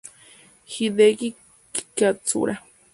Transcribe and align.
Hideki 0.71 1.29
Katsura 1.95 2.63